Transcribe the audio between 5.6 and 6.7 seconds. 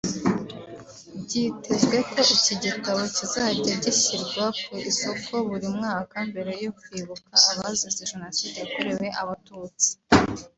mwaka mbere